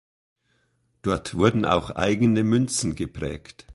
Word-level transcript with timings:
Dort 1.03 1.35
wurden 1.35 1.63
auch 1.63 1.91
eigene 1.91 2.43
Münzen 2.43 2.95
geprägt. 2.95 3.67